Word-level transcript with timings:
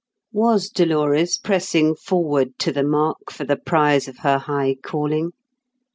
Was 0.33 0.69
Dolores 0.69 1.37
pressing 1.37 1.93
forward 1.93 2.57
to 2.57 2.71
the 2.71 2.81
mark 2.83 3.29
for 3.29 3.43
the 3.43 3.55
prize 3.55 4.07
of 4.07 4.17
her 4.25 4.39
high 4.39 4.77
calling? 4.83 5.29